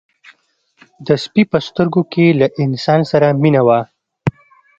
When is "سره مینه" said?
3.11-3.61